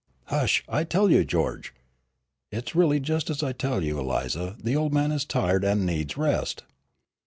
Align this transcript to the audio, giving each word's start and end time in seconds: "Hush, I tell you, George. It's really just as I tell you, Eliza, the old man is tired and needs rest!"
"Hush, 0.29 0.63
I 0.67 0.83
tell 0.83 1.11
you, 1.11 1.23
George. 1.23 1.75
It's 2.51 2.73
really 2.73 2.99
just 2.99 3.29
as 3.29 3.43
I 3.43 3.53
tell 3.53 3.83
you, 3.83 3.99
Eliza, 3.99 4.55
the 4.59 4.75
old 4.75 4.91
man 4.95 5.11
is 5.11 5.25
tired 5.25 5.63
and 5.63 5.85
needs 5.85 6.17
rest!" 6.17 6.63